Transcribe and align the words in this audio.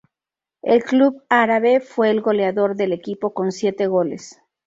En 0.63 0.73
el 0.73 0.83
club 0.83 1.21
"Árabe" 1.29 1.79
fue 1.79 2.09
el 2.09 2.21
goleador 2.21 2.75
del 2.75 2.91
equipo 2.91 3.35
con 3.35 3.51
siete 3.51 3.85
goles. 3.85 4.41